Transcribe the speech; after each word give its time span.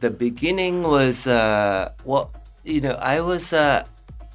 the 0.00 0.10
beginning 0.10 0.82
was 0.82 1.26
uh, 1.26 1.92
well, 2.04 2.32
you 2.64 2.80
know, 2.80 2.92
I 2.94 3.20
was 3.20 3.52
uh, 3.52 3.84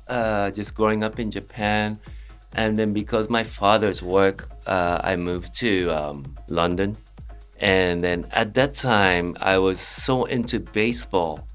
uh, 0.07 0.51
just 0.51 0.76
growing 0.76 1.03
up 1.03 1.19
in 1.19 1.31
Japan, 1.31 1.99
and 2.53 2.78
then 2.78 2.94
because 2.94 3.29
my 3.29 3.44
father's 3.44 4.01
work, 4.01 4.49
uh, 4.67 5.01
I 5.04 5.15
moved 5.15 5.54
to 5.55 5.89
um, 5.89 6.36
London, 6.47 6.97
and 7.59 8.04
then 8.04 8.28
at 8.31 8.54
that 8.54 8.73
time 8.76 9.36
I 9.41 9.58
was 9.58 9.79
so 9.79 10.26
into 10.26 10.59
baseball, 10.59 11.47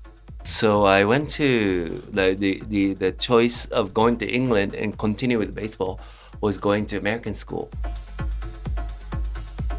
so 0.43 0.85
I 0.85 1.05
went 1.05 1.29
to 1.31 2.03
the 2.11 2.35
the, 2.35 2.63
the, 2.69 2.95
the 2.95 3.13
choice 3.13 3.67
of 3.67 3.95
going 3.95 4.19
to 4.19 4.27
England 4.27 4.75
and 4.75 4.99
continue 4.99 5.39
with 5.39 5.55
baseball 5.55 6.01
was 6.41 6.57
going 6.57 6.87
to 6.87 6.97
American 6.97 7.35
school. 7.35 7.71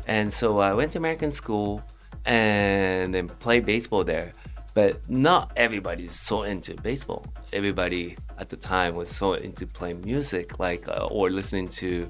And 0.07 0.31
so 0.31 0.59
I 0.59 0.73
went 0.73 0.91
to 0.93 0.97
American 0.97 1.31
school 1.31 1.81
and 2.25 3.13
then 3.13 3.27
play 3.27 3.59
baseball 3.59 4.03
there. 4.03 4.33
But 4.73 5.09
not 5.09 5.51
everybody's 5.57 6.17
so 6.17 6.43
into 6.43 6.75
baseball. 6.75 7.25
Everybody 7.51 8.15
at 8.37 8.47
the 8.49 8.55
time 8.55 8.95
was 8.95 9.09
so 9.09 9.33
into 9.33 9.67
playing 9.67 10.01
music, 10.01 10.59
like 10.59 10.87
uh, 10.87 11.07
or 11.11 11.29
listening 11.29 11.67
to 11.83 12.09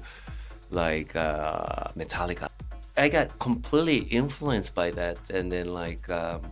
like 0.70 1.16
uh, 1.16 1.88
Metallica. 1.96 2.48
I 2.96 3.08
got 3.08 3.36
completely 3.40 3.98
influenced 4.16 4.74
by 4.74 4.90
that, 4.92 5.18
and 5.30 5.50
then 5.50 5.68
like 5.74 6.08
um, 6.08 6.42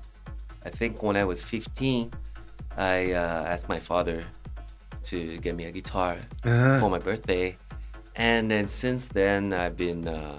I 0.64 0.70
think 0.70 1.02
when 1.02 1.16
I 1.16 1.24
was 1.24 1.40
15, 1.42 2.10
I 2.76 3.12
uh, 3.12 3.44
asked 3.46 3.68
my 3.68 3.78
father 3.78 4.24
to 5.04 5.38
get 5.38 5.54
me 5.54 5.64
a 5.66 5.70
guitar 5.70 6.18
Uh-huh. 6.44 6.80
for 6.80 6.90
my 6.90 6.98
birthday, 6.98 7.56
and 8.16 8.50
then 8.50 8.66
since 8.66 9.06
then 9.08 9.52
I've 9.52 9.76
been 9.76 10.08
uh, 10.08 10.38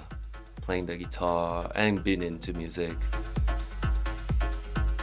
playing 0.71 0.85
the 0.85 0.95
guitar 0.95 1.69
and 1.75 2.01
been 2.01 2.21
into 2.23 2.53
music. 2.53 2.95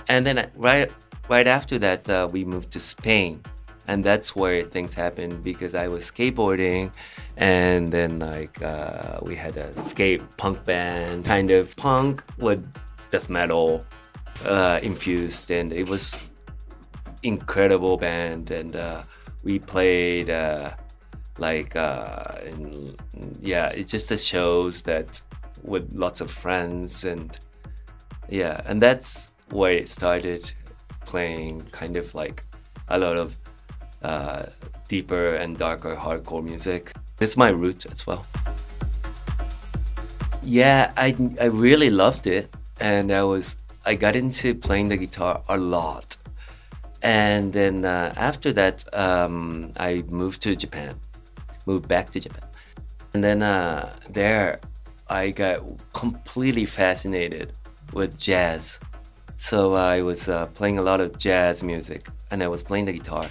And 0.08 0.24
then 0.24 0.50
right 0.56 0.90
right 1.28 1.46
after 1.46 1.78
that, 1.80 2.08
uh, 2.08 2.26
we 2.32 2.42
moved 2.42 2.70
to 2.70 2.80
Spain, 2.80 3.42
and 3.86 4.02
that's 4.02 4.34
where 4.34 4.62
things 4.62 4.94
happened 4.94 5.44
because 5.44 5.74
I 5.74 5.86
was 5.88 6.02
skateboarding, 6.10 6.90
and 7.36 7.92
then 7.92 8.18
like 8.18 8.62
uh, 8.62 9.18
we 9.20 9.36
had 9.36 9.58
a 9.58 9.68
skate 9.76 10.22
punk 10.38 10.64
band, 10.64 11.26
kind 11.26 11.50
of 11.50 11.76
punk 11.76 12.24
with 12.38 12.60
death 13.10 13.28
metal 13.28 13.84
uh, 14.46 14.80
infused, 14.82 15.50
and 15.50 15.70
it 15.70 15.86
was 15.90 16.16
incredible 17.22 17.98
band, 17.98 18.50
and 18.50 18.74
uh, 18.74 19.02
we 19.42 19.58
played. 19.58 20.30
Uh, 20.30 20.70
like 21.40 21.76
uh 21.76 22.34
in, 22.46 22.96
yeah 23.40 23.68
it 23.68 23.86
just 23.86 24.10
shows 24.26 24.82
that 24.82 25.22
with 25.62 25.88
lots 25.92 26.20
of 26.20 26.30
friends 26.30 27.04
and 27.04 27.38
yeah 28.28 28.60
and 28.66 28.80
that's 28.82 29.32
where 29.50 29.72
it 29.72 29.88
started 29.88 30.52
playing 31.06 31.62
kind 31.72 31.96
of 31.96 32.14
like 32.14 32.44
a 32.88 32.98
lot 32.98 33.16
of 33.16 33.36
uh 34.02 34.42
deeper 34.88 35.34
and 35.34 35.58
darker 35.58 35.94
hardcore 35.94 36.42
music. 36.42 36.92
It's 37.20 37.36
my 37.36 37.48
root 37.48 37.84
as 37.86 38.06
well. 38.06 38.24
Yeah 40.42 40.92
i 40.96 41.16
i 41.40 41.46
really 41.46 41.90
loved 41.90 42.26
it 42.26 42.54
and 42.80 43.12
i 43.12 43.22
was 43.22 43.56
i 43.84 43.94
got 43.94 44.14
into 44.16 44.54
playing 44.54 44.88
the 44.88 44.96
guitar 44.96 45.42
a 45.48 45.56
lot. 45.56 46.16
And 47.00 47.52
then 47.52 47.84
uh, 47.84 48.12
after 48.16 48.52
that 48.54 48.76
um, 48.92 49.72
i 49.76 50.02
moved 50.08 50.42
to 50.42 50.56
japan 50.56 50.98
moved 51.68 51.86
back 51.86 52.10
to 52.12 52.18
Japan. 52.18 52.48
And 53.12 53.22
then 53.22 53.42
uh, 53.42 53.92
there, 54.08 54.60
I 55.10 55.30
got 55.30 55.62
completely 55.94 56.66
fascinated 56.66 57.54
with 57.94 58.18
jazz. 58.18 58.78
So 59.36 59.72
I 59.72 60.02
was 60.02 60.28
uh, 60.28 60.46
playing 60.48 60.78
a 60.78 60.82
lot 60.82 61.00
of 61.00 61.16
jazz 61.16 61.62
music 61.62 62.08
and 62.30 62.42
I 62.42 62.48
was 62.48 62.62
playing 62.62 62.84
the 62.84 62.92
guitar, 62.92 63.24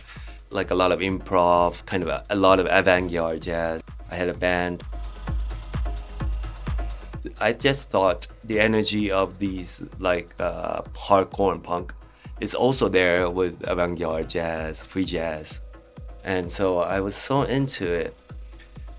like 0.50 0.72
a 0.72 0.75
lot 0.75 0.92
of 0.92 1.02
improv, 1.02 1.86
kind 1.86 2.02
of 2.02 2.10
a, 2.10 2.23
a 2.32 2.36
lot 2.36 2.60
of 2.60 2.66
avant 2.66 3.11
garde 3.11 3.43
jazz. 3.43 3.83
I 4.10 4.16
had 4.16 4.27
a 4.27 4.33
band. 4.33 4.83
I 7.39 7.54
just 7.54 7.92
thought 7.92 8.26
the 8.43 8.60
energy 8.60 9.11
of 9.11 9.37
these 9.37 9.83
like 9.99 10.33
uh, 10.39 10.82
hardcore 10.93 11.52
and 11.52 11.64
punk 11.64 11.93
is 12.39 12.55
also 12.55 12.89
there 12.89 13.30
with 13.30 13.67
avant 13.67 13.99
garde 13.99 14.30
jazz, 14.30 14.82
free 14.82 15.05
jazz. 15.05 15.60
And 16.23 16.52
so 16.52 16.80
I 16.80 17.02
was 17.02 17.16
so 17.16 17.43
into 17.43 17.87
it 17.87 18.17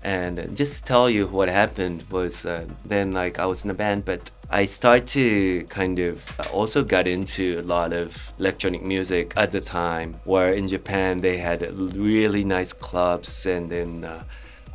and 0.03 0.55
just 0.55 0.77
to 0.77 0.83
tell 0.83 1.09
you 1.09 1.27
what 1.27 1.49
happened 1.49 2.03
was 2.09 2.45
uh, 2.45 2.65
then 2.85 3.11
like 3.11 3.37
i 3.37 3.45
was 3.45 3.65
in 3.65 3.69
a 3.69 3.73
band 3.73 4.05
but 4.05 4.31
i 4.49 4.63
started 4.65 5.05
to 5.05 5.63
kind 5.65 5.99
of 5.99 6.25
also 6.53 6.83
got 6.83 7.05
into 7.07 7.59
a 7.59 7.63
lot 7.63 7.91
of 7.91 8.33
electronic 8.39 8.81
music 8.81 9.33
at 9.35 9.51
the 9.51 9.59
time 9.59 10.13
where 10.23 10.53
in 10.53 10.67
japan 10.67 11.17
they 11.17 11.37
had 11.37 11.61
really 11.97 12.45
nice 12.45 12.71
clubs 12.71 13.45
and 13.45 13.69
then 13.69 14.05
uh, 14.05 14.23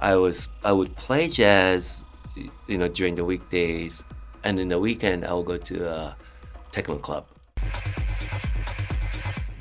i 0.00 0.14
was 0.14 0.48
i 0.62 0.70
would 0.70 0.94
play 0.96 1.26
jazz 1.26 2.04
you 2.66 2.76
know 2.76 2.88
during 2.88 3.14
the 3.14 3.24
weekdays 3.24 4.04
and 4.44 4.60
in 4.60 4.68
the 4.68 4.78
weekend 4.78 5.24
i'll 5.24 5.42
go 5.42 5.56
to 5.56 5.88
a 5.88 6.16
techno 6.70 6.98
club. 6.98 7.24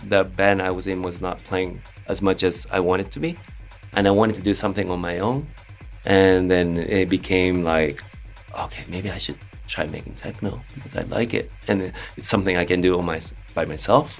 The 0.07 0.23
band 0.25 0.61
i 0.61 0.71
was 0.71 0.87
in 0.87 1.01
was 1.01 1.21
not 1.21 1.37
playing 1.37 1.81
as 2.07 2.21
much 2.21 2.43
as 2.43 2.67
i 2.69 2.79
wanted 2.81 3.09
to 3.11 3.19
be 3.21 3.37
and 3.95 4.07
I 4.07 4.11
wanted 4.11 4.35
to 4.35 4.41
do 4.41 4.53
something 4.53 4.89
on 4.89 4.99
my 4.99 5.19
own. 5.19 5.47
And 6.05 6.51
then 6.51 6.77
it 6.77 7.09
became 7.09 7.63
like, 7.63 8.03
okay, 8.59 8.83
maybe 8.89 9.09
I 9.09 9.17
should 9.17 9.37
try 9.67 9.87
making 9.87 10.15
techno 10.15 10.61
because 10.75 10.95
I 10.95 11.03
like 11.03 11.33
it, 11.33 11.49
and 11.67 11.93
it's 12.17 12.27
something 12.27 12.57
I 12.57 12.65
can 12.65 12.81
do 12.81 12.97
on 12.97 13.05
my 13.05 13.21
by 13.55 13.65
myself. 13.65 14.19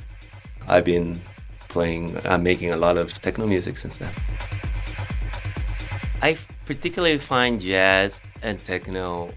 I've 0.67 0.85
been 0.85 1.21
playing, 1.67 2.17
uh, 2.25 2.37
making 2.37 2.71
a 2.71 2.77
lot 2.77 2.97
of 2.97 3.19
techno 3.19 3.47
music 3.47 3.77
since 3.77 3.97
then. 3.97 4.13
I 6.21 6.37
particularly 6.65 7.17
find 7.17 7.59
jazz 7.59 8.21
and 8.41 8.57
techno 8.63 9.31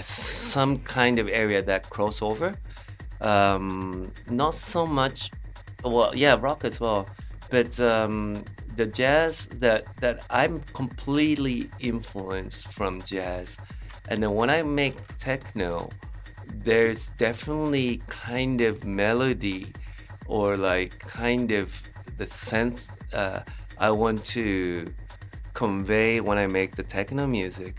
some 0.00 0.78
kind 0.78 1.18
of 1.18 1.28
area 1.28 1.60
that 1.62 1.90
crossover. 1.90 2.56
Um, 3.20 4.12
not 4.30 4.54
so 4.54 4.86
much, 4.86 5.30
well, 5.84 6.12
yeah, 6.14 6.36
rock 6.40 6.64
as 6.64 6.78
well, 6.78 7.08
but 7.50 7.78
um, 7.80 8.44
the 8.76 8.86
jazz 8.86 9.46
that 9.60 9.84
that 10.00 10.24
I'm 10.30 10.60
completely 10.72 11.70
influenced 11.80 12.68
from 12.68 13.00
jazz, 13.02 13.58
and 14.08 14.22
then 14.22 14.34
when 14.34 14.50
I 14.50 14.62
make 14.62 14.96
techno, 15.18 15.90
there's 16.64 17.10
definitely 17.10 18.02
kind 18.08 18.60
of 18.60 18.84
melody 18.84 19.72
or 20.26 20.56
like 20.56 20.98
kind 20.98 21.50
of 21.50 21.80
the 22.18 22.26
sense 22.26 22.88
uh, 23.12 23.40
I 23.78 23.90
want 23.90 24.24
to 24.26 24.92
convey 25.54 26.20
when 26.20 26.38
I 26.38 26.46
make 26.46 26.74
the 26.74 26.82
techno 26.82 27.26
music 27.26 27.76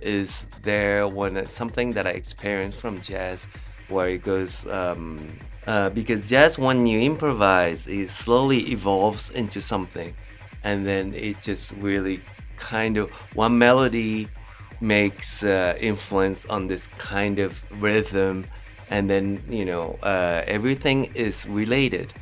is 0.00 0.46
there 0.62 1.06
when 1.06 1.36
it's 1.36 1.52
something 1.52 1.90
that 1.90 2.06
I 2.06 2.10
experience 2.10 2.74
from 2.74 3.00
jazz 3.00 3.46
where 3.88 4.08
it 4.08 4.22
goes 4.22 4.66
um, 4.66 5.38
uh, 5.66 5.90
because 5.90 6.28
jazz 6.28 6.58
when 6.58 6.86
you 6.86 7.00
improvise 7.00 7.86
it 7.86 8.10
slowly 8.10 8.72
evolves 8.72 9.30
into 9.30 9.60
something 9.60 10.14
and 10.64 10.86
then 10.86 11.14
it 11.14 11.40
just 11.40 11.72
really 11.72 12.22
kind 12.56 12.96
of 12.96 13.10
one 13.34 13.58
melody 13.58 14.28
makes 14.80 15.42
uh, 15.42 15.74
influence 15.78 16.44
on 16.46 16.66
this 16.66 16.88
kind 16.98 17.38
of 17.38 17.64
rhythm 17.80 18.44
and 18.90 19.08
then 19.08 19.42
you 19.48 19.64
know 19.64 19.98
uh, 20.02 20.42
everything 20.46 21.04
is 21.14 21.46
related. 21.46 22.12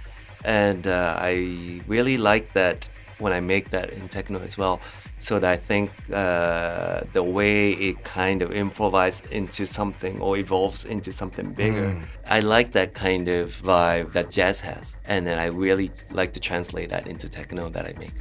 And 0.45 0.87
uh, 0.87 1.19
i 1.21 1.83
really 1.87 2.17
like 2.17 2.55
that 2.55 2.89
when 3.21 3.33
i 3.33 3.41
make 3.41 3.71
that 3.71 3.91
in 3.91 4.09
techno 4.09 4.41
as 4.41 4.57
well 4.59 4.81
so 5.19 5.39
that 5.39 5.51
i 5.51 5.57
think 5.57 5.91
uh, 6.13 7.01
the 7.13 7.23
way 7.23 7.73
it 7.73 8.03
kind 8.05 8.43
of 8.43 8.53
improvises 8.53 9.23
into 9.31 9.67
something 9.67 10.21
or 10.21 10.37
evolves 10.37 10.85
into 10.85 11.13
something 11.13 11.53
bigger. 11.53 12.01
I 12.27 12.41
like 12.41 12.73
that 12.73 12.95
kind 12.95 13.29
of 13.29 13.51
vibe 13.51 14.13
that 14.13 14.31
jazz 14.31 14.61
has 14.61 14.97
and 15.05 15.27
then 15.27 15.39
i 15.39 15.47
really 15.47 15.91
like 16.11 16.33
to 16.35 16.41
translate 16.41 16.89
that 16.91 17.07
into 17.07 17.29
techno 17.29 17.69
that 17.71 17.87
i 17.87 17.93
make. 17.99 18.13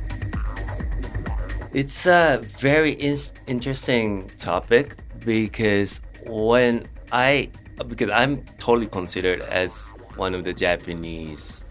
It's 1.72 2.08
a 2.08 2.40
very 2.42 2.94
in- 2.94 3.18
interesting 3.46 4.32
topic 4.40 4.96
because 5.20 6.02
when 6.26 6.88
I 7.12 7.50
because 7.88 8.10
I'm 8.10 8.44
totally 8.58 8.88
considered 8.88 9.42
as 9.42 9.94
one 10.16 10.34
of 10.36 10.44
the 10.44 10.54
Japanese 10.54 11.66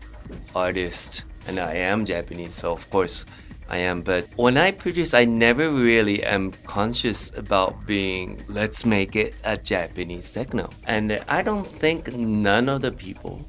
artists 0.54 1.24
and 1.48 1.58
I 1.58 1.74
am 1.74 2.04
Japanese 2.04 2.54
so 2.54 2.72
of 2.72 2.88
course 2.90 3.24
I 3.68 3.78
am 3.78 4.02
but 4.02 4.28
when 4.36 4.56
I 4.56 4.70
produce 4.70 5.14
I 5.14 5.24
never 5.24 5.70
really 5.70 6.22
am 6.22 6.52
conscious 6.66 7.32
about 7.36 7.86
being 7.86 8.44
let's 8.48 8.84
make 8.84 9.16
it 9.16 9.34
a 9.44 9.56
Japanese 9.56 10.32
techno 10.32 10.70
and 10.84 11.20
I 11.26 11.42
don't 11.42 11.66
think 11.66 12.14
none 12.14 12.68
of 12.68 12.82
the 12.82 12.92
people 12.92 13.44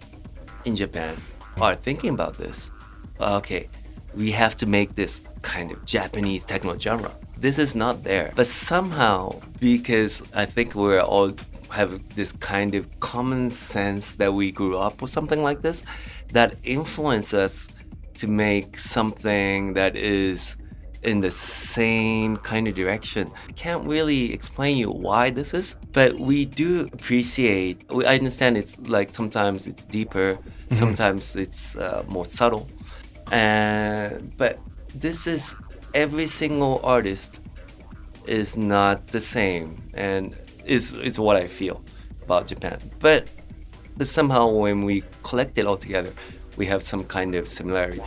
in 0.66 0.76
Japan 0.76 1.16
are 1.62 1.76
thinking 1.76 2.12
about 2.12 2.38
this 2.38 2.72
okay 3.20 3.70
we 4.16 4.32
have 4.32 4.58
to 4.58 4.66
make 4.66 4.96
this 4.96 5.22
kind 5.42 5.72
of 5.72 5.86
Japanese 5.86 6.44
techno 6.44 6.78
genre. 6.78 7.12
This 7.38 7.60
is 7.60 7.76
not 7.76 8.04
there. 8.04 8.34
But 8.36 8.48
somehow, 8.48 9.40
because 9.60 10.24
I 10.34 10.46
think 10.46 10.76
we're 10.76 11.02
all 11.02 11.34
have 11.72 12.02
this 12.16 12.32
kind 12.32 12.74
of 12.74 13.00
common 13.00 13.50
sense 13.50 14.16
that 14.16 14.34
we 14.34 14.52
grew 14.52 14.78
up 14.78 15.02
with 15.02 15.12
something 15.12 15.44
like 15.44 15.62
this 15.62 15.84
that 16.34 16.56
influences 16.64 17.34
us 17.34 17.68
to 18.20 18.28
make 18.28 18.78
something 18.78 19.74
that 19.74 19.96
is 19.96 20.56
in 21.04 21.22
the 21.22 21.32
same 21.32 22.36
kind 22.38 22.68
of 22.68 22.76
direction. 22.76 23.32
I 23.48 23.52
can't 23.54 23.86
really 23.86 24.34
explain 24.34 24.78
you 24.78 24.92
why 24.92 25.30
this 25.30 25.54
is, 25.54 25.78
but 25.94 26.20
we 26.20 26.46
do 26.46 26.90
appreciate. 26.92 27.84
I 27.90 28.16
understand 28.18 28.58
it's 28.58 28.80
like 28.82 29.10
sometimes 29.12 29.68
it's 29.68 29.86
deeper, 29.86 30.36
mm-hmm. 30.36 30.76
sometimes 30.76 31.36
it's 31.36 31.78
uh, 31.78 32.04
more 32.08 32.26
subtle, 32.26 32.68
and 33.32 34.36
but 34.38 34.60
this 34.94 35.26
is 35.26 35.56
every 35.94 36.28
single 36.28 36.82
artist 36.84 37.40
is 38.28 38.58
not 38.58 39.08
the 39.08 39.22
same, 39.22 39.82
and 39.94 40.36
is 40.66 40.94
is 40.96 41.18
what 41.18 41.38
I 41.38 41.48
feel 41.48 41.82
about 42.24 42.48
Japan. 42.48 42.78
But 43.00 43.30
but 43.96 44.08
somehow 44.08 44.48
when 44.48 44.84
we 44.84 45.04
collect 45.24 45.58
it 45.58 45.66
all 45.66 45.78
together, 45.78 46.12
we 46.60 46.66
have 46.66 46.84
some 46.84 47.04
kind 47.06 47.34
of 47.34 47.48
similarity. 47.48 48.02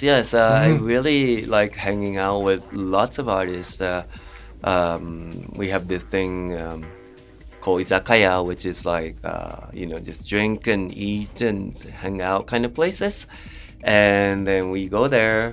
Yes, 0.00 0.32
uh, 0.32 0.62
mm-hmm. 0.62 0.84
I 0.84 0.86
really 0.86 1.44
like 1.46 1.74
hanging 1.74 2.16
out 2.16 2.40
with 2.40 2.72
lots 2.72 3.18
of 3.18 3.28
artists. 3.28 3.80
Uh, 3.80 4.04
um, 4.64 5.52
we 5.54 5.68
have 5.68 5.86
this 5.86 6.02
thing 6.04 6.58
um, 6.60 6.86
called 7.60 7.82
izakaya, 7.82 8.44
which 8.44 8.64
is 8.64 8.86
like 8.86 9.16
uh, 9.22 9.66
you 9.72 9.86
know 9.86 9.98
just 9.98 10.26
drink 10.26 10.66
and 10.66 10.96
eat 10.96 11.40
and 11.42 11.78
hang 11.78 12.22
out 12.22 12.46
kind 12.46 12.64
of 12.64 12.72
places. 12.74 13.26
And 13.82 14.46
then 14.46 14.70
we 14.70 14.88
go 14.88 15.08
there, 15.08 15.52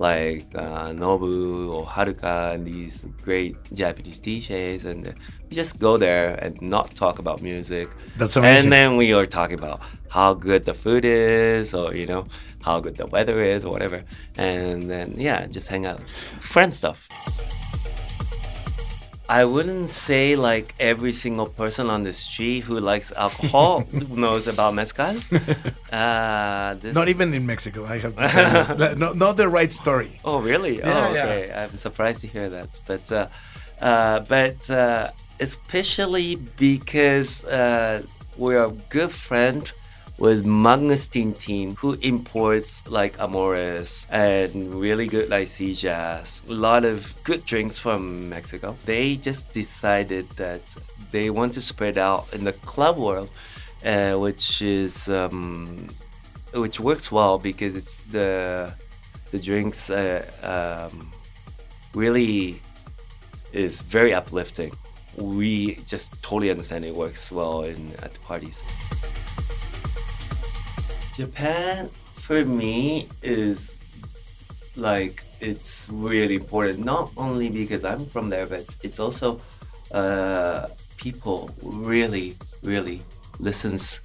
like 0.00 0.46
uh, 0.54 0.88
Nobu 0.88 1.68
or 1.70 1.84
Haruka 1.84 2.54
and 2.54 2.66
these 2.66 3.04
great 3.22 3.54
Japanese 3.74 4.18
DJs, 4.18 4.86
and 4.86 5.14
we 5.48 5.54
just 5.54 5.78
go 5.78 5.98
there 5.98 6.36
and 6.36 6.60
not 6.62 6.94
talk 6.96 7.18
about 7.18 7.42
music. 7.42 7.90
That's 8.16 8.34
amazing. 8.36 8.64
And 8.64 8.72
then 8.72 8.96
we 8.96 9.12
are 9.12 9.26
talking 9.26 9.58
about 9.58 9.82
how 10.08 10.32
good 10.32 10.64
the 10.64 10.72
food 10.72 11.04
is, 11.04 11.74
or 11.74 11.94
you 11.94 12.06
know 12.06 12.26
how 12.62 12.80
good 12.80 12.96
the 12.96 13.06
weather 13.06 13.40
is, 13.40 13.62
or 13.62 13.70
whatever. 13.70 14.02
And 14.38 14.90
then 14.90 15.14
yeah, 15.18 15.46
just 15.46 15.68
hang 15.68 15.84
out, 15.84 16.06
just 16.06 16.24
friend 16.40 16.74
stuff. 16.74 17.06
I 19.30 19.44
wouldn't 19.44 19.88
say 19.90 20.34
like 20.34 20.74
every 20.80 21.12
single 21.12 21.46
person 21.46 21.88
on 21.88 22.02
the 22.02 22.12
street 22.12 22.64
who 22.64 22.80
likes 22.80 23.12
alcohol 23.12 23.84
knows 23.92 24.48
about 24.48 24.74
mezcal. 24.74 25.16
Uh, 25.92 26.76
not 26.94 27.08
even 27.08 27.34
in 27.34 27.44
Mexico, 27.44 27.84
I 27.84 27.98
have 27.98 28.14
to 28.14 28.28
tell 28.28 28.78
you. 28.78 28.94
not, 29.02 29.16
not 29.16 29.36
the 29.36 29.48
right 29.48 29.72
story. 29.72 30.20
Oh, 30.24 30.38
really? 30.38 30.78
Yeah, 30.78 30.86
oh, 30.86 31.10
okay. 31.10 31.48
Yeah. 31.48 31.64
I'm 31.64 31.78
surprised 31.78 32.20
to 32.20 32.28
hear 32.28 32.48
that. 32.48 32.80
But, 32.86 33.10
uh, 33.10 33.26
uh, 33.80 34.20
but 34.20 34.70
uh, 34.70 35.10
especially 35.40 36.36
because 36.56 37.44
uh, 37.44 38.02
we're 38.38 38.64
a 38.64 38.70
good 38.88 39.10
friend 39.10 39.72
with 40.20 40.44
Magnus 40.44 41.08
team 41.08 41.74
who 41.76 41.94
imports 42.02 42.86
like 42.86 43.18
Amores 43.18 44.06
and 44.10 44.74
really 44.74 45.06
good 45.06 45.30
sea 45.48 45.74
a 46.46 46.52
lot 46.52 46.84
of 46.84 47.14
good 47.24 47.44
drinks 47.46 47.78
from 47.78 48.28
Mexico. 48.28 48.76
They 48.84 49.16
just 49.16 49.52
decided 49.52 50.28
that 50.36 50.60
they 51.10 51.30
want 51.30 51.54
to 51.54 51.60
spread 51.62 51.96
out 51.96 52.32
in 52.34 52.44
the 52.44 52.52
club 52.52 52.98
world, 52.98 53.30
uh, 53.84 54.14
which 54.16 54.60
is 54.60 55.08
um, 55.08 55.88
which 56.52 56.78
works 56.78 57.10
well 57.10 57.38
because 57.38 57.74
it's 57.74 58.04
the 58.04 58.74
the 59.30 59.38
drinks 59.38 59.88
uh, 59.88 60.22
um, 60.42 61.10
really 61.94 62.60
is 63.52 63.80
very 63.80 64.12
uplifting. 64.12 64.72
We 65.16 65.76
just 65.86 66.22
totally 66.22 66.50
understand 66.50 66.84
it 66.84 66.94
works 66.94 67.32
well 67.32 67.62
in 67.62 67.94
at 68.02 68.12
the 68.12 68.20
parties. 68.20 68.62
Japan 71.20 71.90
for 72.14 72.46
me 72.46 73.06
is 73.22 73.78
like 74.74 75.22
it's 75.40 75.86
really 75.90 76.36
important. 76.36 76.78
Not 76.78 77.10
only 77.18 77.50
because 77.50 77.84
I'm 77.84 78.06
from 78.06 78.30
there 78.30 78.46
but 78.46 78.74
it's 78.82 78.98
also 78.98 79.38
uh, 79.92 80.68
people 80.96 81.50
really 81.62 82.36
really 82.62 83.02
listens 83.38 84.00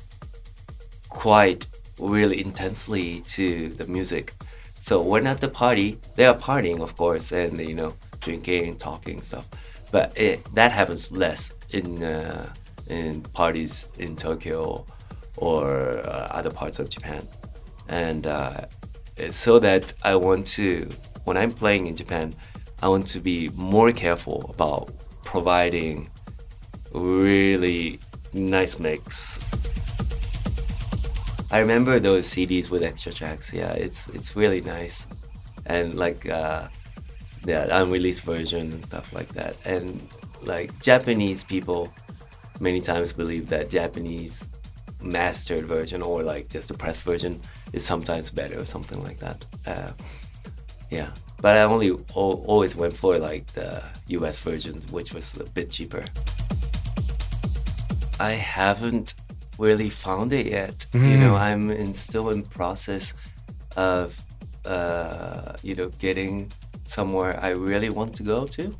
quite 1.08 1.66
really 2.00 2.42
intensely 2.42 3.22
to 3.36 3.70
the 3.70 3.88
music. 3.88 4.34
So 4.82 5.02
when 5.02 5.26
at 5.26 5.40
the 5.40 5.48
party. 5.48 5.98
They 6.16 6.26
are 6.26 6.38
partying 6.50 6.82
of 6.82 6.98
course 6.98 7.32
and 7.32 7.60
you 7.60 7.76
know 7.76 7.94
drinking 8.20 8.76
talking 8.76 9.22
stuff. 9.22 9.48
But 9.90 10.08
it, 10.18 10.44
that 10.54 10.72
happens 10.74 11.14
less 11.14 11.54
in 11.70 12.04
uh, 12.04 12.54
in 12.88 13.22
parties 13.22 13.88
in 13.98 14.18
Tokyo 14.18 14.86
or 15.38 16.00
uh, 16.00 16.28
other 16.32 16.50
parts 16.50 16.80
of 16.80 16.90
Japan. 16.90 17.28
And 17.88 18.28
uh, 18.28 18.66
so 19.30 19.60
that 19.60 19.94
I 20.04 20.16
want 20.16 20.48
to, 20.48 20.90
when 21.24 21.38
I'm 21.38 21.52
playing 21.52 21.88
in 21.88 21.96
Japan, 21.96 22.34
I 22.82 22.88
want 22.88 23.08
to 23.08 23.20
be 23.20 23.50
more 23.50 23.92
careful 23.92 24.50
about 24.54 24.92
providing 25.24 26.10
really 26.92 28.00
nice 28.34 28.80
mix. 28.80 29.40
I 31.52 31.60
remember 31.60 32.00
those 32.00 32.28
CDs 32.28 32.70
with 32.70 32.84
extra 32.84 33.14
tracks. 33.14 33.54
Yeah, 33.54 33.72
it's 33.72 34.10
it's 34.10 34.36
really 34.36 34.62
nice, 34.62 35.08
and 35.66 35.96
like 35.96 36.28
uh, 36.28 36.68
the 37.44 37.74
unreleased 37.80 38.24
version 38.24 38.74
and 38.74 38.84
stuff 38.84 39.14
like 39.14 39.30
that. 39.36 39.56
And 39.64 40.08
like 40.42 40.82
Japanese 40.82 41.44
people, 41.44 41.94
many 42.60 42.82
times 42.82 43.14
believe 43.14 43.48
that 43.50 43.70
Japanese 43.70 44.50
mastered 45.06 45.66
version 45.66 46.02
or 46.02 46.24
like 46.24 46.50
just 46.50 46.68
the 46.68 46.74
press 46.74 47.00
version 47.00 47.40
is 47.74 47.86
sometimes 47.86 48.32
better 48.32 48.60
or 48.60 48.66
something 48.66 49.02
like 49.04 49.20
that. 49.20 49.46
Uh, 49.66 49.92
yeah, 50.90 51.10
but 51.42 51.56
I 51.58 51.62
only 51.64 51.92
o- 51.92 52.44
always 52.46 52.76
went 52.76 52.96
for 52.96 53.18
like 53.20 53.46
the 53.54 53.84
US 54.08 54.38
version, 54.38 54.82
which 54.92 55.14
was 55.14 55.38
a 55.40 55.44
bit 55.44 55.70
cheaper. 55.70 56.04
I 58.20 58.32
haven't 58.32 59.14
really 59.60 59.90
found 59.90 60.34
it 60.34 60.48
yet. 60.48 60.86
Mm. 60.96 61.12
You 61.12 61.18
know. 61.18 61.36
I'm 61.36 61.72
in, 61.72 61.94
still 61.94 62.30
in 62.30 62.44
process 62.44 63.14
of 63.76 64.18
uh, 64.66 65.54
you 65.62 65.76
know 65.76 65.90
getting 66.00 66.52
somewhere 66.86 67.40
I 67.42 67.50
really 67.50 67.90
want 67.90 68.16
to 68.16 68.24
go 68.24 68.46
to. 68.46 68.76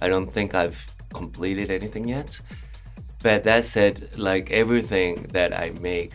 I 0.00 0.08
don't 0.08 0.32
think 0.32 0.54
I've 0.54 0.84
completed 1.12 1.70
anything 1.70 2.08
yet. 2.08 2.40
But 3.22 3.42
that 3.44 3.64
said, 3.64 4.16
like 4.16 4.50
everything 4.50 5.24
that 5.32 5.58
I 5.58 5.70
make 5.80 6.12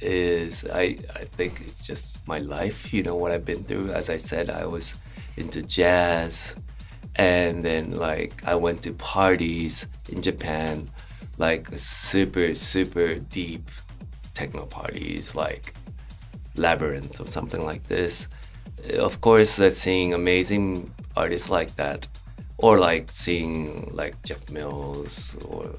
is 0.00 0.64
I 0.72 0.96
I 1.14 1.24
think 1.24 1.60
it's 1.60 1.86
just 1.86 2.26
my 2.26 2.38
life, 2.38 2.92
you 2.92 3.02
know, 3.02 3.14
what 3.14 3.32
I've 3.32 3.44
been 3.44 3.64
through. 3.64 3.90
As 3.90 4.08
I 4.10 4.16
said, 4.16 4.50
I 4.50 4.64
was 4.66 4.94
into 5.36 5.62
jazz 5.62 6.56
and 7.16 7.64
then 7.64 7.92
like 7.92 8.42
I 8.44 8.54
went 8.54 8.82
to 8.82 8.92
parties 8.94 9.86
in 10.08 10.22
Japan, 10.22 10.88
like 11.38 11.68
super, 11.76 12.54
super 12.54 13.16
deep 13.16 13.68
techno 14.34 14.66
parties 14.66 15.34
like 15.34 15.74
Labyrinth 16.56 17.20
or 17.20 17.26
something 17.26 17.64
like 17.64 17.86
this. 17.88 18.28
Of 18.98 19.20
course, 19.20 19.60
seeing 19.76 20.14
amazing 20.14 20.92
artists 21.16 21.50
like 21.50 21.74
that 21.76 22.06
or 22.58 22.78
like 22.78 23.10
seeing 23.10 23.90
like 23.92 24.20
Jeff 24.22 24.50
Mills 24.50 25.36
or 25.44 25.70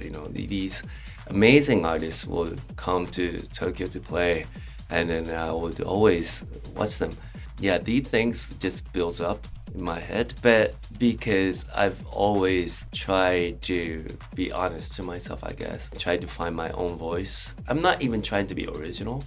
you 0.00 0.10
know 0.10 0.26
these 0.28 0.82
amazing 1.28 1.84
artists 1.84 2.26
will 2.26 2.54
come 2.76 3.06
to 3.08 3.38
Tokyo 3.52 3.86
to 3.88 4.00
play, 4.00 4.46
and 4.90 5.08
then 5.10 5.30
I 5.30 5.52
would 5.52 5.80
always 5.80 6.44
watch 6.74 6.98
them. 6.98 7.16
Yeah, 7.58 7.78
these 7.78 8.06
things 8.06 8.54
just 8.60 8.92
builds 8.92 9.20
up 9.20 9.46
in 9.74 9.82
my 9.82 9.98
head, 9.98 10.34
but 10.42 10.74
because 10.98 11.66
I've 11.74 12.04
always 12.06 12.86
tried 12.92 13.62
to 13.62 14.04
be 14.34 14.52
honest 14.52 14.94
to 14.96 15.02
myself, 15.02 15.42
I 15.42 15.52
guess, 15.52 15.90
tried 15.98 16.20
to 16.20 16.26
find 16.26 16.54
my 16.54 16.70
own 16.70 16.96
voice. 16.96 17.54
I'm 17.68 17.80
not 17.80 18.02
even 18.02 18.20
trying 18.22 18.46
to 18.48 18.54
be 18.54 18.66
original. 18.68 19.24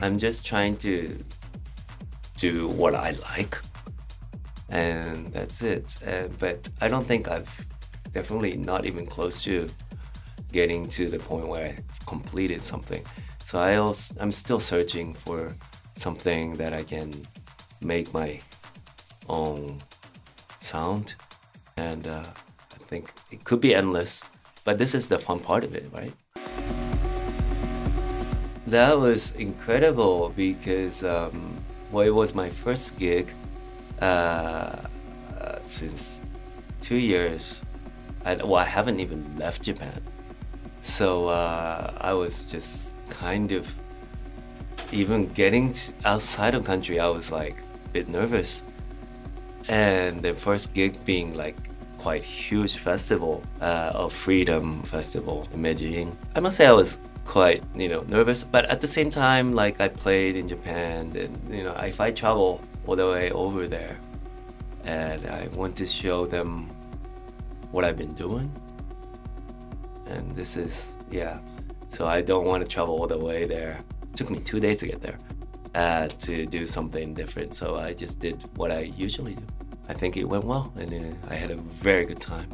I'm 0.00 0.18
just 0.18 0.44
trying 0.44 0.76
to 0.78 1.18
do 2.36 2.68
what 2.68 2.94
I 2.94 3.10
like 3.36 3.58
and 4.70 5.26
that's 5.32 5.62
it. 5.62 5.98
Uh, 6.06 6.28
but 6.38 6.68
I 6.80 6.88
don't 6.88 7.06
think 7.06 7.28
I've 7.28 7.66
definitely 8.12 8.56
not 8.56 8.86
even 8.86 9.06
close 9.06 9.42
to 9.42 9.68
getting 10.52 10.88
to 10.88 11.08
the 11.08 11.18
point 11.18 11.48
where 11.48 11.68
I 11.68 11.78
completed 12.06 12.62
something. 12.62 13.04
So 13.44 13.58
I 13.58 13.76
also, 13.76 14.14
I'm 14.20 14.30
still 14.30 14.60
searching 14.60 15.14
for 15.14 15.54
something 15.96 16.54
that 16.56 16.72
I 16.72 16.84
can 16.84 17.12
make 17.80 18.12
my 18.14 18.40
own 19.28 19.80
sound, 20.58 21.14
and 21.76 22.06
uh, 22.06 22.22
I 22.22 22.78
think 22.78 23.12
it 23.30 23.44
could 23.44 23.60
be 23.60 23.74
endless. 23.74 24.22
But 24.64 24.78
this 24.78 24.94
is 24.94 25.08
the 25.08 25.18
fun 25.18 25.40
part 25.40 25.64
of 25.64 25.74
it, 25.74 25.90
right? 25.92 26.12
That 28.66 28.98
was 28.98 29.32
incredible 29.32 30.32
because 30.36 31.02
um, 31.02 31.56
well, 31.90 32.06
it 32.06 32.14
was 32.14 32.34
my 32.34 32.48
first 32.48 32.96
gig 32.98 33.32
uh, 34.00 34.76
since 35.62 36.22
two 36.80 36.96
years 36.96 37.60
I, 38.24 38.34
well, 38.34 38.56
I 38.56 38.64
haven't 38.64 39.00
even 39.00 39.36
left 39.36 39.62
Japan. 39.62 40.00
So 40.82 41.28
uh, 41.28 41.92
I 42.00 42.12
was 42.12 42.44
just 42.44 42.96
kind 43.08 43.52
of 43.52 43.72
even 44.92 45.28
getting 45.28 45.74
outside 46.04 46.54
of 46.54 46.64
country. 46.64 47.00
I 47.00 47.08
was 47.08 47.32
like 47.32 47.56
a 47.86 47.88
bit 47.90 48.08
nervous, 48.08 48.62
and 49.68 50.22
the 50.22 50.34
first 50.34 50.74
gig 50.74 51.02
being 51.04 51.34
like 51.34 51.56
quite 51.98 52.22
huge 52.22 52.76
festival 52.76 53.42
uh, 53.60 53.92
of 53.94 54.12
Freedom 54.12 54.82
Festival 54.82 55.46
in 55.52 55.62
Medellin. 55.62 56.16
I 56.34 56.40
must 56.40 56.56
say 56.56 56.66
I 56.66 56.72
was 56.72 56.98
quite 57.24 57.62
you 57.74 57.88
know 57.88 58.00
nervous, 58.08 58.42
but 58.44 58.64
at 58.66 58.80
the 58.80 58.86
same 58.86 59.10
time, 59.10 59.52
like 59.52 59.80
I 59.80 59.88
played 59.88 60.36
in 60.36 60.48
Japan, 60.48 61.12
and 61.14 61.38
you 61.48 61.64
know 61.64 61.72
if 61.72 62.00
I 62.00 62.10
travel 62.10 62.60
all 62.90 62.96
the 62.96 63.06
way 63.06 63.30
over 63.30 63.68
there, 63.68 63.96
and 64.82 65.24
I 65.26 65.46
want 65.54 65.76
to 65.76 65.86
show 65.86 66.26
them 66.26 66.68
what 67.70 67.84
I've 67.84 67.96
been 67.96 68.14
doing, 68.14 68.50
and 70.06 70.34
this 70.34 70.56
is 70.56 70.96
yeah. 71.08 71.38
So 71.88 72.08
I 72.08 72.20
don't 72.20 72.46
want 72.46 72.64
to 72.64 72.68
travel 72.68 72.96
all 72.98 73.06
the 73.06 73.16
way 73.16 73.46
there. 73.46 73.78
It 74.02 74.16
took 74.16 74.28
me 74.28 74.40
two 74.40 74.58
days 74.58 74.80
to 74.80 74.88
get 74.88 75.00
there 75.00 75.18
uh, 75.76 76.08
to 76.26 76.46
do 76.46 76.66
something 76.66 77.14
different. 77.14 77.54
So 77.54 77.76
I 77.76 77.94
just 77.94 78.18
did 78.18 78.42
what 78.56 78.72
I 78.72 78.90
usually 78.96 79.36
do. 79.36 79.46
I 79.88 79.92
think 79.92 80.16
it 80.16 80.24
went 80.24 80.42
well, 80.42 80.72
and 80.76 80.92
uh, 80.92 81.32
I 81.32 81.36
had 81.36 81.52
a 81.52 81.56
very 81.56 82.04
good 82.06 82.20
time. 82.20 82.50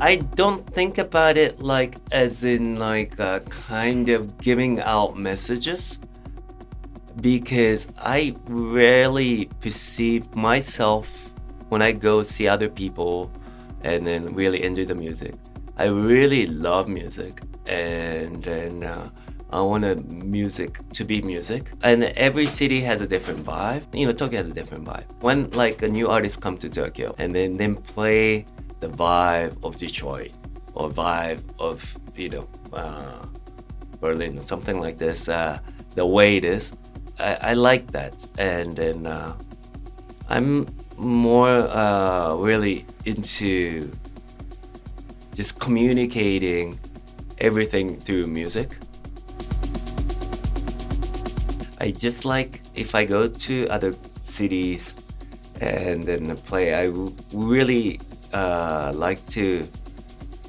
I 0.00 0.16
don't 0.16 0.66
think 0.74 0.98
about 0.98 1.36
it 1.36 1.60
like 1.60 1.94
as 2.10 2.42
in 2.42 2.76
like 2.76 3.20
uh, 3.20 3.38
kind 3.40 4.08
of 4.08 4.36
giving 4.38 4.80
out 4.80 5.16
messages 5.16 6.00
because 7.20 7.88
I 7.98 8.34
rarely 8.46 9.46
perceive 9.60 10.34
myself 10.34 11.32
when 11.68 11.82
I 11.82 11.92
go 11.92 12.22
see 12.22 12.48
other 12.48 12.68
people 12.68 13.30
and 13.82 14.06
then 14.06 14.34
really 14.34 14.62
enjoy 14.62 14.84
the 14.84 14.94
music. 14.94 15.34
I 15.76 15.84
really 15.84 16.46
love 16.46 16.88
music 16.88 17.42
and 17.66 18.42
then 18.42 18.82
uh, 18.82 19.10
I 19.50 19.60
want 19.60 20.10
music 20.10 20.78
to 20.90 21.04
be 21.04 21.22
music. 21.22 21.70
And 21.82 22.04
every 22.04 22.46
city 22.46 22.80
has 22.82 23.00
a 23.00 23.06
different 23.06 23.44
vibe. 23.44 23.82
You 23.94 24.06
know, 24.06 24.12
Tokyo 24.12 24.42
has 24.42 24.50
a 24.50 24.54
different 24.54 24.84
vibe. 24.84 25.04
When 25.20 25.50
like 25.50 25.82
a 25.82 25.88
new 25.88 26.08
artist 26.08 26.40
come 26.40 26.58
to 26.58 26.68
Tokyo 26.68 27.14
and 27.18 27.34
then 27.34 27.54
then 27.54 27.76
play 27.76 28.44
the 28.80 28.88
vibe 28.88 29.56
of 29.64 29.76
Detroit 29.76 30.32
or 30.74 30.90
vibe 30.90 31.42
of 31.58 31.96
you 32.14 32.28
know 32.28 32.48
uh, 32.72 33.26
Berlin 34.00 34.38
or 34.38 34.42
something 34.42 34.80
like 34.80 34.98
this, 34.98 35.28
uh, 35.28 35.58
the 35.94 36.04
way 36.04 36.36
it 36.36 36.44
is, 36.44 36.72
I, 37.18 37.38
I 37.50 37.52
like 37.54 37.90
that. 37.92 38.26
And 38.38 38.76
then 38.76 39.06
uh, 39.06 39.34
I'm 40.28 40.66
more 40.96 41.48
uh, 41.48 42.34
really 42.34 42.84
into 43.04 43.90
just 45.34 45.58
communicating 45.60 46.78
everything 47.38 47.98
through 48.00 48.26
music. 48.26 48.76
I 51.80 51.92
just 51.92 52.24
like 52.24 52.62
if 52.74 52.94
I 52.94 53.04
go 53.04 53.28
to 53.28 53.68
other 53.68 53.94
cities 54.20 54.94
and 55.60 56.02
then 56.02 56.36
play, 56.38 56.74
I 56.74 56.92
really 57.32 58.00
uh, 58.32 58.92
like 58.94 59.24
to 59.28 59.68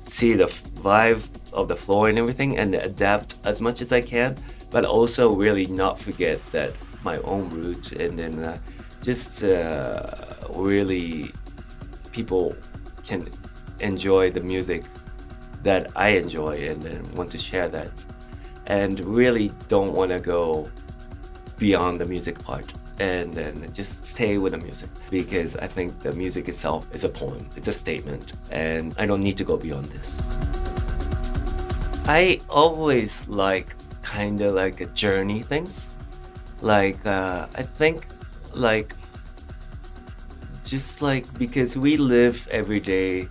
see 0.03 0.33
the 0.33 0.47
vibe 0.81 1.21
of 1.53 1.67
the 1.67 1.75
floor 1.75 2.09
and 2.09 2.17
everything 2.17 2.57
and 2.57 2.75
adapt 2.75 3.35
as 3.43 3.61
much 3.61 3.81
as 3.81 3.91
I 3.91 4.01
can, 4.01 4.37
but 4.71 4.85
also 4.85 5.33
really 5.33 5.65
not 5.67 5.99
forget 5.99 6.39
that 6.51 6.73
my 7.03 7.17
own 7.19 7.49
roots 7.49 7.91
and 7.91 8.19
then 8.19 8.43
uh, 8.43 8.57
just 9.01 9.43
uh, 9.43 10.03
really 10.49 11.31
people 12.11 12.55
can 13.03 13.29
enjoy 13.79 14.29
the 14.29 14.41
music 14.41 14.83
that 15.63 15.91
I 15.95 16.09
enjoy 16.09 16.69
and, 16.69 16.83
and 16.85 17.13
want 17.17 17.31
to 17.31 17.37
share 17.37 17.69
that 17.69 18.05
and 18.65 18.99
really 19.05 19.51
don't 19.67 19.93
want 19.93 20.11
to 20.11 20.19
go 20.19 20.69
beyond 21.57 21.99
the 21.99 22.05
music 22.05 22.39
part 22.43 22.73
and 22.99 23.33
then 23.33 23.71
just 23.73 24.05
stay 24.05 24.37
with 24.37 24.51
the 24.51 24.57
music 24.57 24.89
because 25.09 25.55
I 25.55 25.67
think 25.67 25.99
the 25.99 26.11
music 26.13 26.49
itself 26.49 26.93
is 26.93 27.03
a 27.05 27.09
poem, 27.09 27.49
it's 27.55 27.69
a 27.69 27.73
statement, 27.73 28.33
and 28.51 28.93
I 28.97 29.05
don't 29.05 29.21
need 29.21 29.37
to 29.37 29.45
go 29.45 29.57
beyond 29.57 29.85
this. 29.85 30.21
I 32.05 32.41
always 32.49 33.27
like 33.27 33.75
kind 34.09 34.41
of 34.41 34.55
like 34.55 34.81
a 34.81 34.87
journey 34.87 35.41
things. 35.43 35.91
Like, 36.61 37.05
uh, 37.05 37.45
I 37.55 37.63
think, 37.63 38.07
like, 38.53 38.95
just 40.63 41.01
like 41.01 41.25
because 41.37 41.77
we 41.77 41.95
live 41.95 42.47
every 42.51 42.79
day 42.79 43.29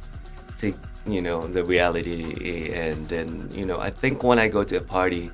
to, 0.58 0.72
you 1.06 1.20
know, 1.20 1.40
the 1.56 1.64
reality, 1.64 2.72
and 2.72 3.08
then, 3.08 3.50
you 3.52 3.66
know, 3.66 3.78
I 3.78 3.90
think 3.90 4.22
when 4.22 4.38
I 4.38 4.48
go 4.48 4.62
to 4.64 4.76
a 4.76 4.80
party, 4.80 5.30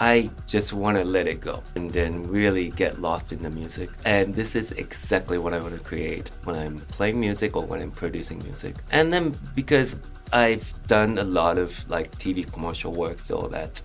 I 0.00 0.30
just 0.46 0.72
want 0.72 0.98
to 0.98 1.04
let 1.04 1.28
it 1.28 1.40
go 1.40 1.62
and 1.76 1.88
then 1.88 2.24
really 2.24 2.70
get 2.70 3.00
lost 3.00 3.32
in 3.32 3.40
the 3.42 3.50
music. 3.50 3.90
And 4.04 4.34
this 4.34 4.56
is 4.56 4.72
exactly 4.72 5.38
what 5.38 5.54
I 5.54 5.60
want 5.60 5.74
to 5.78 5.80
create 5.80 6.32
when 6.42 6.56
I'm 6.56 6.78
playing 6.96 7.20
music 7.20 7.56
or 7.56 7.64
when 7.64 7.80
I'm 7.80 7.92
producing 7.92 8.42
music. 8.42 8.74
And 8.90 9.12
then 9.12 9.38
because 9.54 9.96
I've 10.32 10.66
done 10.88 11.18
a 11.18 11.24
lot 11.24 11.58
of 11.58 11.88
like 11.88 12.10
TV 12.18 12.50
commercial 12.52 12.92
work, 12.92 13.20
so 13.20 13.48
that 13.52 13.80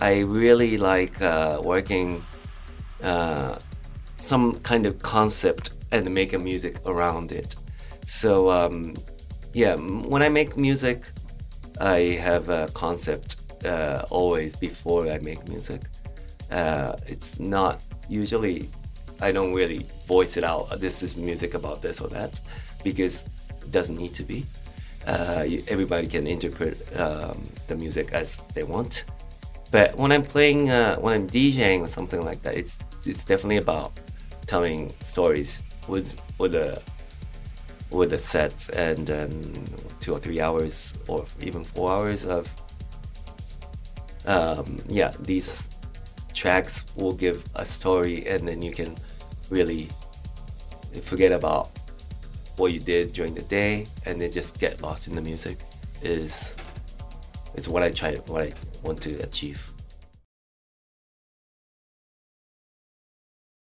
I 0.00 0.20
really 0.20 0.78
like 0.78 1.20
uh, 1.20 1.60
working 1.62 2.24
uh, 3.02 3.58
some 4.14 4.54
kind 4.60 4.86
of 4.86 5.00
concept 5.02 5.74
and 5.90 6.12
make 6.12 6.32
a 6.32 6.38
music 6.38 6.76
around 6.86 7.32
it. 7.32 7.56
So 8.06 8.50
um, 8.50 8.94
yeah, 9.52 9.74
when 9.74 10.22
I 10.22 10.28
make 10.28 10.56
music, 10.56 11.04
I 11.80 12.18
have 12.20 12.48
a 12.48 12.68
concept 12.68 13.36
uh, 13.64 14.04
always 14.10 14.56
before 14.56 15.10
I 15.10 15.18
make 15.18 15.46
music. 15.48 15.82
Uh, 16.50 16.96
it's 17.06 17.38
not 17.38 17.82
usually 18.08 18.68
I 19.20 19.32
don't 19.32 19.52
really 19.52 19.86
voice 20.06 20.36
it 20.36 20.44
out. 20.44 20.80
This 20.80 21.02
is 21.02 21.16
music 21.16 21.54
about 21.54 21.82
this 21.82 22.00
or 22.00 22.08
that 22.08 22.40
because 22.82 23.24
it 23.60 23.70
doesn't 23.70 23.96
need 23.96 24.14
to 24.14 24.22
be. 24.22 24.46
Uh, 25.06 25.44
everybody 25.68 26.06
can 26.06 26.26
interpret 26.26 26.78
um, 26.98 27.48
the 27.66 27.76
music 27.76 28.12
as 28.12 28.40
they 28.54 28.62
want. 28.62 29.04
But 29.70 29.96
when 29.96 30.10
I'm 30.12 30.24
playing, 30.24 30.70
uh, 30.70 30.96
when 30.96 31.14
I'm 31.14 31.28
DJing 31.28 31.82
or 31.82 31.88
something 31.88 32.24
like 32.24 32.42
that, 32.42 32.56
it's 32.56 32.80
it's 33.06 33.24
definitely 33.24 33.58
about 33.58 33.92
telling 34.46 34.92
stories 35.00 35.62
with 35.86 36.20
with 36.38 36.54
a 36.54 36.82
with 37.90 38.12
a 38.12 38.18
set 38.18 38.68
and 38.74 39.06
then 39.06 39.66
two 40.00 40.12
or 40.12 40.18
three 40.18 40.40
hours 40.40 40.94
or 41.08 41.26
even 41.40 41.64
four 41.64 41.90
hours 41.90 42.24
of 42.24 42.48
um, 44.26 44.80
yeah, 44.88 45.12
these 45.20 45.70
tracks 46.34 46.84
will 46.94 47.12
give 47.12 47.42
a 47.54 47.64
story, 47.64 48.26
and 48.26 48.46
then 48.46 48.62
you 48.62 48.72
can 48.72 48.96
really 49.48 49.88
forget 51.02 51.32
about 51.32 51.70
what 52.56 52.72
you 52.72 52.80
did 52.80 53.12
during 53.12 53.34
the 53.34 53.42
day, 53.42 53.86
and 54.06 54.20
then 54.20 54.30
just 54.30 54.58
get 54.58 54.80
lost 54.82 55.08
in 55.08 55.14
the 55.14 55.22
music. 55.22 55.58
Is 56.02 56.56
is 57.54 57.68
what 57.68 57.82
I 57.82 57.90
try, 57.90 58.16
what 58.26 58.42
I 58.42 58.52
want 58.82 59.00
to 59.02 59.16
achieve. 59.22 59.69